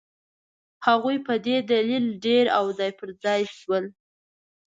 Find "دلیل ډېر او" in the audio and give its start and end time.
1.71-2.65